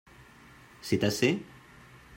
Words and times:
C'est 0.81 1.03
assez? 1.03 1.45